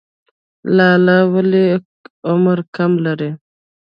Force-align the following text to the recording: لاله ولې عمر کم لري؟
لاله 0.75 1.17
ولې 1.33 1.65
عمر 2.31 2.59
کم 2.75 2.91
لري؟ 3.05 3.29